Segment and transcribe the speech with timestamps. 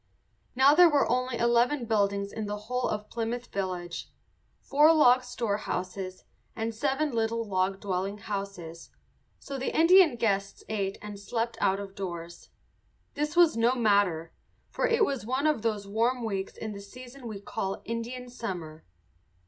[0.55, 4.09] Now there were only eleven buildings in the whole of Plymouth village,
[4.59, 6.23] four log storehouses
[6.55, 8.89] and seven little log dwelling houses;
[9.37, 12.49] so the Indian guests ate and slept out of doors.
[13.13, 14.33] This was no matter,
[14.71, 18.83] for it was one of those warm weeks in the season we call Indian summer.